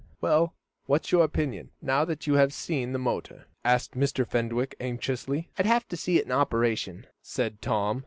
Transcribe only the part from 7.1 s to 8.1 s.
said Tom.